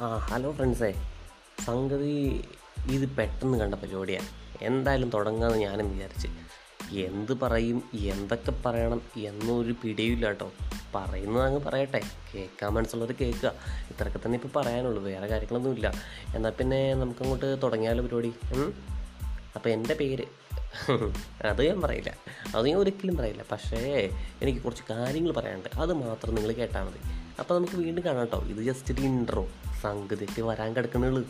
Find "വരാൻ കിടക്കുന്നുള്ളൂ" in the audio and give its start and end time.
30.42-31.28